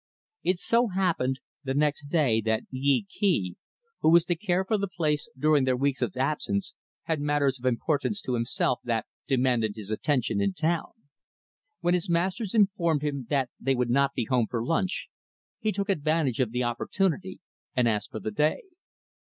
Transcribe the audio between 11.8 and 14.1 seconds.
When his masters informed him that they would